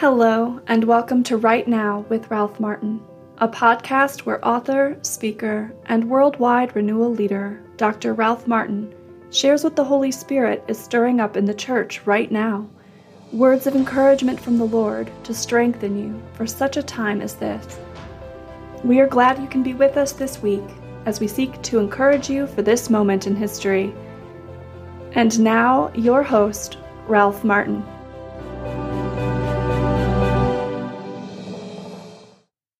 [0.00, 3.00] Hello, and welcome to Right Now with Ralph Martin,
[3.38, 8.14] a podcast where author, speaker, and worldwide renewal leader Dr.
[8.14, 8.94] Ralph Martin
[9.32, 12.64] shares what the Holy Spirit is stirring up in the church right now.
[13.32, 17.80] Words of encouragement from the Lord to strengthen you for such a time as this.
[18.84, 20.62] We are glad you can be with us this week
[21.06, 23.92] as we seek to encourage you for this moment in history.
[25.14, 26.78] And now, your host,
[27.08, 27.84] Ralph Martin.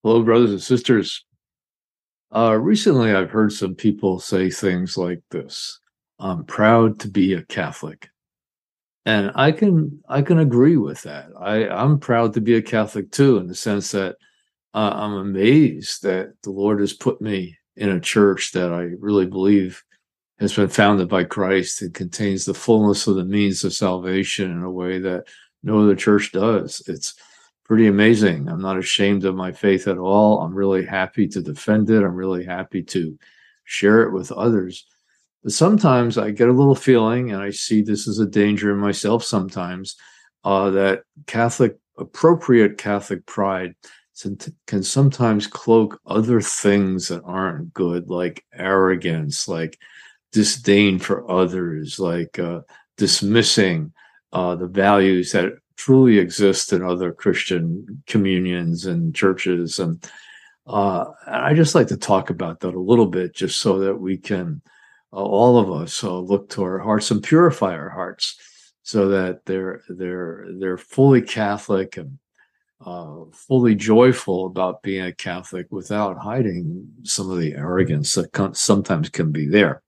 [0.08, 1.26] Hello, brothers and sisters.
[2.34, 5.80] Uh, recently, I've heard some people say things like this:
[6.18, 8.08] "I'm proud to be a Catholic,"
[9.04, 11.26] and I can I can agree with that.
[11.38, 14.16] I I'm proud to be a Catholic too, in the sense that
[14.72, 19.26] uh, I'm amazed that the Lord has put me in a church that I really
[19.26, 19.84] believe
[20.40, 24.62] has been founded by Christ and contains the fullness of the means of salvation in
[24.62, 25.24] a way that
[25.62, 26.82] no other church does.
[26.86, 27.14] It's
[27.68, 28.48] pretty amazing.
[28.48, 30.40] I'm not ashamed of my faith at all.
[30.40, 32.02] I'm really happy to defend it.
[32.02, 33.16] I'm really happy to
[33.64, 34.86] share it with others.
[35.44, 38.78] But sometimes I get a little feeling, and I see this as a danger in
[38.78, 39.96] myself sometimes,
[40.44, 43.74] uh, that Catholic, appropriate Catholic pride
[44.66, 49.78] can sometimes cloak other things that aren't good, like arrogance, like
[50.32, 52.62] disdain for others, like uh,
[52.96, 53.92] dismissing
[54.32, 59.78] uh, the values that truly exist in other Christian communions and churches.
[59.78, 60.04] And
[60.66, 64.18] uh, I just like to talk about that a little bit, just so that we
[64.18, 64.60] can,
[65.12, 68.36] uh, all of us, uh, look to our hearts and purify our hearts,
[68.82, 72.18] so that they're they're they're fully Catholic and
[72.84, 79.08] uh, fully joyful about being a Catholic without hiding some of the arrogance that sometimes
[79.08, 79.82] can be there.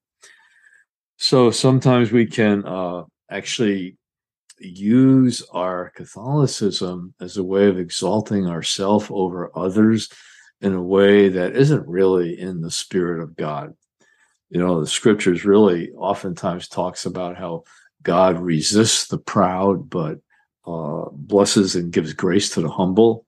[1.17, 3.97] So sometimes we can uh, actually
[4.61, 10.09] use our Catholicism as a way of exalting ourselves over others
[10.61, 13.75] in a way that isn't really in the spirit of God.
[14.51, 17.65] You know, the scriptures really oftentimes talks about how
[18.03, 20.19] God resists the proud, but
[20.67, 23.27] uh, blesses and gives grace to the humble.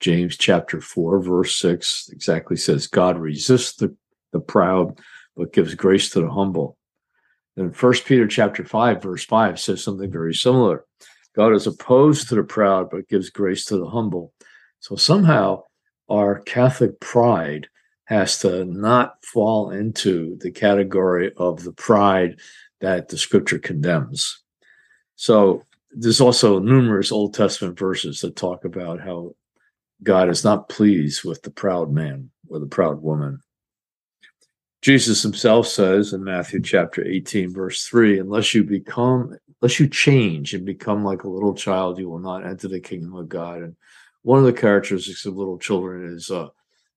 [0.00, 3.94] James chapter 4, verse 6 exactly says, God resists the,
[4.32, 4.98] the proud,
[5.36, 6.76] but gives grace to the humble.
[7.56, 10.84] And First Peter chapter 5, verse 5 says something very similar.
[11.36, 14.32] God is opposed to the proud, but gives grace to the humble.
[14.80, 15.62] So somehow
[16.08, 17.68] our Catholic pride
[18.06, 22.38] has to not fall into the category of the pride
[22.80, 24.42] that the scripture condemns.
[25.16, 29.34] So there's also numerous Old Testament verses that talk about how
[30.02, 33.40] God is not pleased with the proud man or the proud woman.
[34.84, 40.52] Jesus himself says in Matthew chapter 18, verse 3, unless you become, unless you change
[40.52, 43.62] and become like a little child, you will not enter the kingdom of God.
[43.62, 43.76] And
[44.24, 46.48] one of the characteristics of little children is uh,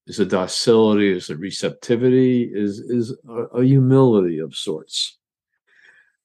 [0.06, 5.16] is a docility, is a receptivity, is is a, a humility of sorts.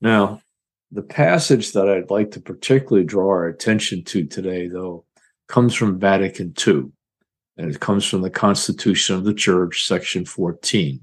[0.01, 0.41] Now,
[0.91, 5.05] the passage that I'd like to particularly draw our attention to today, though,
[5.47, 6.91] comes from Vatican II,
[7.55, 10.99] and it comes from the Constitution of the Church, section 14.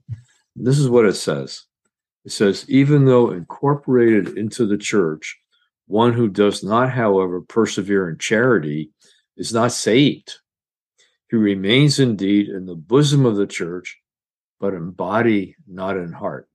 [0.57, 1.67] This is what it says
[2.25, 5.39] it says, even though incorporated into the church,
[5.87, 8.91] one who does not, however, persevere in charity
[9.37, 10.39] is not saved.
[11.31, 13.99] He remains indeed in the bosom of the church,
[14.59, 16.49] but in body, not in heart.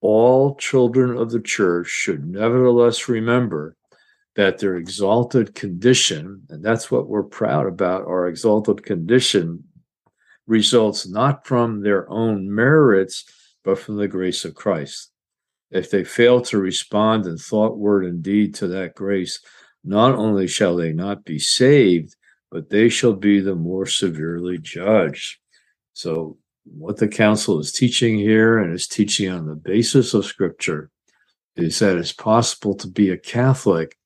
[0.00, 3.76] All children of the church should nevertheless remember
[4.34, 9.64] that their exalted condition, and that's what we're proud about, our exalted condition
[10.48, 13.24] results not from their own merits,
[13.62, 15.12] but from the grace of Christ.
[15.70, 19.40] If they fail to respond in thought, word, and deed to that grace,
[19.84, 22.16] not only shall they not be saved,
[22.50, 25.38] but they shall be the more severely judged.
[25.92, 30.90] So, what the council is teaching here and is teaching on the basis of scripture
[31.56, 33.96] is that it's possible to be a Catholic,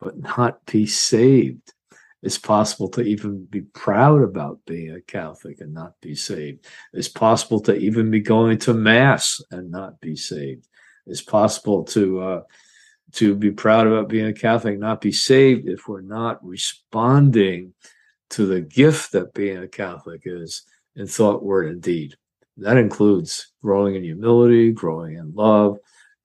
[0.00, 1.72] but not be saved
[2.22, 6.66] it's possible to even be proud about being a Catholic and not be saved.
[6.92, 10.68] It's possible to even be going to Mass and not be saved.
[11.06, 12.42] It's possible to uh,
[13.12, 17.72] to be proud about being a Catholic, not be saved if we're not responding
[18.30, 20.62] to the gift that being a Catholic is
[20.94, 22.14] in thought, word, and deed.
[22.58, 25.78] That includes growing in humility, growing in love,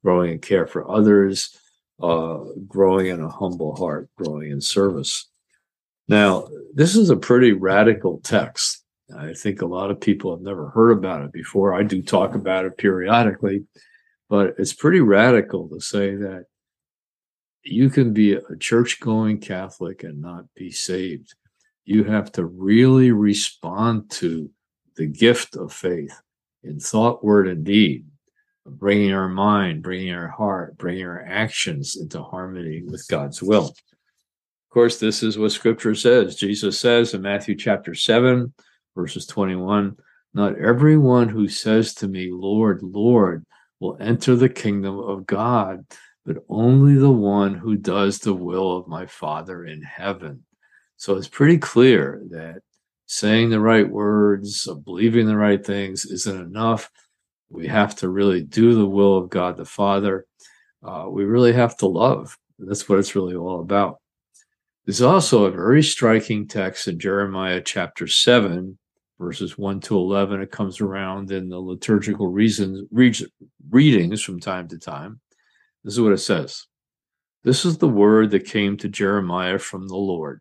[0.03, 1.57] growing in care for others,
[2.03, 5.27] uh, growing in a humble heart, growing in service.
[6.07, 8.83] Now, this is a pretty radical text.
[9.17, 11.73] I think a lot of people have never heard about it before.
[11.73, 13.65] I do talk about it periodically,
[14.29, 16.45] but it's pretty radical to say that
[17.63, 21.33] you can be a church going Catholic and not be saved.
[21.83, 24.49] You have to really respond to
[24.95, 26.13] the gift of faith
[26.63, 28.05] in thought, word, and deed,
[28.65, 33.73] bringing our mind, bringing our heart, bringing our actions into harmony with God's will.
[34.75, 36.35] Course, this is what scripture says.
[36.35, 38.53] Jesus says in Matthew chapter 7,
[38.93, 39.95] verses 21
[40.33, 43.45] Not everyone who says to me, Lord, Lord,
[43.79, 45.85] will enter the kingdom of God,
[46.25, 50.43] but only the one who does the will of my Father in heaven.
[50.97, 52.59] So it's pretty clear that
[53.05, 56.91] saying the right words, believing the right things isn't enough.
[57.49, 60.25] We have to really do the will of God the Father.
[60.83, 62.37] Uh, we really have to love.
[62.59, 63.99] That's what it's really all about.
[64.85, 68.77] There's also a very striking text in Jeremiah chapter 7,
[69.19, 70.41] verses 1 to 11.
[70.41, 72.87] It comes around in the liturgical reasons,
[73.71, 75.19] readings from time to time.
[75.83, 76.67] This is what it says
[77.43, 80.39] This is the word that came to Jeremiah from the Lord.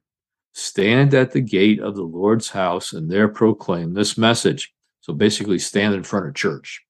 [0.53, 4.75] Stand at the gate of the Lord's house and there proclaim this message.
[5.01, 6.83] So basically, stand in front of church.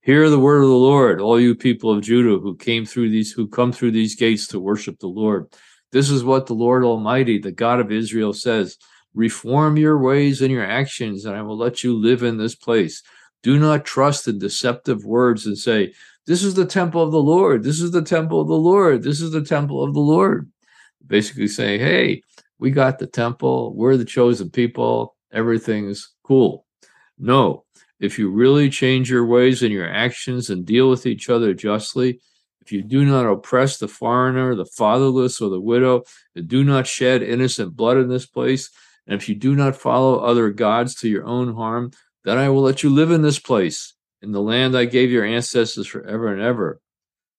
[0.00, 3.30] Hear the word of the Lord, all you people of Judah who came through these,
[3.30, 5.46] who come through these gates to worship the Lord.
[5.92, 8.76] This is what the Lord Almighty, the God of Israel, says
[9.14, 13.02] Reform your ways and your actions, and I will let you live in this place.
[13.42, 15.94] Do not trust in deceptive words and say,
[16.26, 17.62] This is the temple of the Lord.
[17.62, 19.02] This is the temple of the Lord.
[19.02, 20.50] This is the temple of the Lord.
[21.06, 22.22] Basically saying, Hey,
[22.58, 23.74] we got the temple.
[23.74, 25.16] We're the chosen people.
[25.32, 26.66] Everything's cool.
[27.18, 27.64] No,
[28.00, 32.20] if you really change your ways and your actions and deal with each other justly,
[32.66, 36.02] if you do not oppress the foreigner, the fatherless, or the widow,
[36.34, 38.70] and do not shed innocent blood in this place,
[39.06, 41.92] and if you do not follow other gods to your own harm,
[42.24, 45.24] then I will let you live in this place, in the land I gave your
[45.24, 46.80] ancestors forever and ever.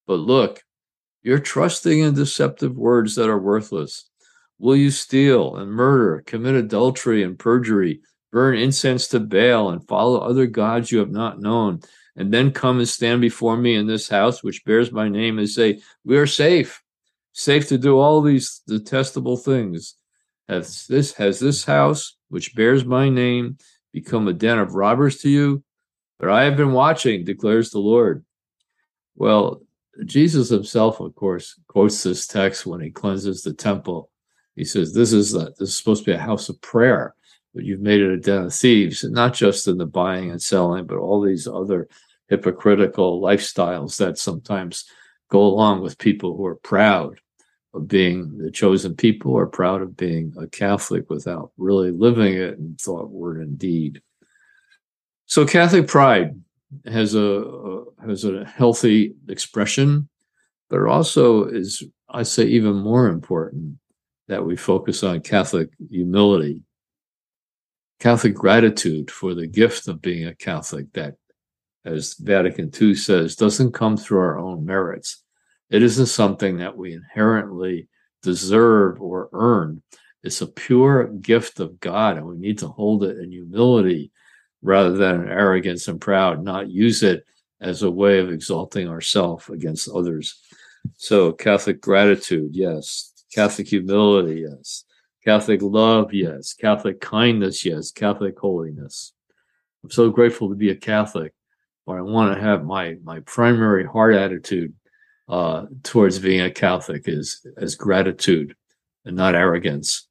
[0.05, 0.63] But look,
[1.23, 4.09] you're trusting in deceptive words that are worthless.
[4.59, 7.99] Will you steal and murder, commit adultery and perjury,
[8.31, 11.81] burn incense to Baal, and follow other gods you have not known,
[12.17, 15.47] and then come and stand before me in this house which bears my name and
[15.47, 16.83] say, We are safe,
[17.31, 19.95] safe to do all these detestable things?
[20.49, 23.57] Has this has this house, which bears my name,
[23.93, 25.63] become a den of robbers to you?
[26.19, 28.25] But I have been watching, declares the Lord.
[29.15, 29.61] Well,
[30.05, 34.09] Jesus himself, of course, quotes this text when he cleanses the temple.
[34.55, 37.13] He says, "This is a, this is supposed to be a house of prayer,
[37.53, 40.41] but you've made it a den of thieves." And not just in the buying and
[40.41, 41.87] selling, but all these other
[42.31, 44.85] hypocritical lifestyles that sometimes
[45.29, 47.19] go along with people who are proud
[47.73, 52.57] of being the chosen people or proud of being a Catholic without really living it
[52.57, 54.01] in thought, word, and deed.
[55.25, 56.39] So Catholic pride
[56.85, 60.09] has a, has a healthy expression,
[60.69, 63.77] but it also is, I say, even more important
[64.27, 66.63] that we focus on Catholic humility,
[67.99, 71.15] Catholic gratitude for the gift of being a Catholic that,
[71.87, 75.23] as Vatican II says, doesn't come through our own merits
[75.69, 77.87] it isn't something that we inherently
[78.23, 79.81] deserve or earn.
[80.23, 84.11] It's a pure gift of God, and we need to hold it in humility
[84.61, 87.25] rather than in arrogance and proud, not use it
[87.61, 90.39] as a way of exalting ourselves against others.
[90.97, 93.13] So, Catholic gratitude, yes.
[93.33, 94.85] Catholic humility, yes.
[95.23, 96.53] Catholic love, yes.
[96.53, 97.91] Catholic kindness, yes.
[97.91, 99.13] Catholic holiness.
[99.83, 101.33] I'm so grateful to be a Catholic,
[101.87, 104.73] but I want to have my my primary heart attitude
[105.29, 108.55] uh, towards being a Catholic is as gratitude
[109.05, 110.07] and not arrogance.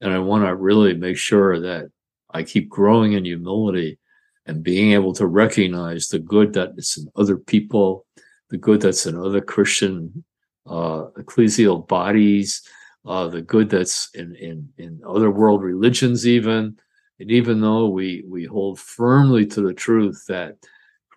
[0.00, 1.90] And I want to really make sure that
[2.30, 3.98] I keep growing in humility
[4.46, 8.06] and being able to recognize the good that is in other people,
[8.48, 10.24] the good that's in other Christian
[10.66, 12.62] uh, ecclesial bodies,
[13.06, 16.76] uh, the good that's in, in, in other world religions, even.
[17.20, 20.56] And even though we, we hold firmly to the truth that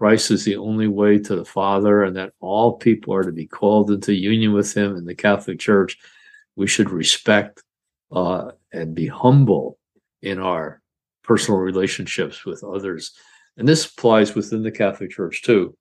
[0.03, 3.47] Christ is the only way to the Father, and that all people are to be
[3.47, 5.97] called into union with Him in the Catholic Church.
[6.57, 7.63] We should respect
[8.11, 9.79] uh, and be humble
[10.21, 10.81] in our
[11.23, 13.13] personal relationships with others.
[13.55, 15.73] And this applies within the Catholic Church too.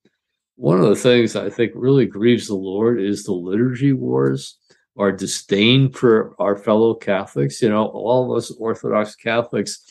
[0.55, 4.57] One of the things I think really grieves the Lord is the liturgy wars,
[4.97, 7.61] our disdain for our fellow Catholics.
[7.61, 9.83] You know, all of us Orthodox Catholics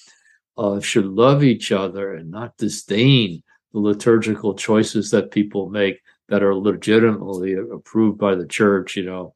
[0.58, 6.44] uh, should love each other and not disdain the liturgical choices that people make that
[6.44, 9.34] are legitimately approved by the church, you know,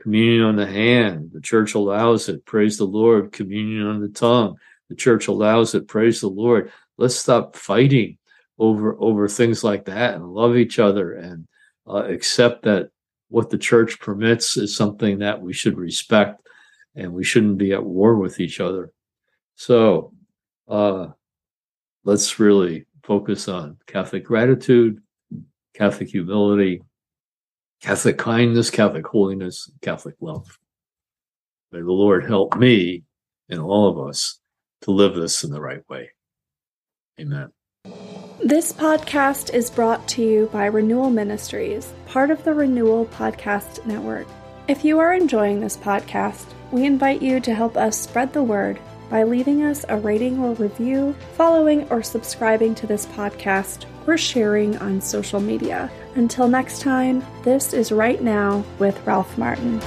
[0.00, 4.56] communion on the hand, the church allows it, praise the Lord, communion on the tongue,
[4.88, 6.70] the church allows it, praise the Lord.
[6.98, 8.18] Let's stop fighting
[8.58, 11.46] over over things like that and love each other and
[11.86, 12.90] uh, accept that
[13.28, 16.40] what the church permits is something that we should respect
[16.94, 18.92] and we shouldn't be at war with each other.
[19.56, 20.12] So
[20.68, 21.08] uh,
[22.04, 25.00] let's really focus on Catholic gratitude,
[25.74, 26.82] Catholic humility,
[27.80, 30.58] Catholic kindness, Catholic holiness, Catholic love.
[31.70, 33.04] May the Lord help me
[33.48, 34.40] and all of us
[34.82, 36.10] to live this in the right way.
[37.20, 37.52] Amen.
[38.42, 44.26] This podcast is brought to you by Renewal Ministries, part of the Renewal Podcast Network.
[44.68, 48.78] If you are enjoying this podcast, we invite you to help us spread the word
[49.08, 54.76] by leaving us a rating or review, following or subscribing to this podcast, or sharing
[54.78, 55.90] on social media.
[56.14, 59.80] Until next time, this is Right Now with Ralph Martin.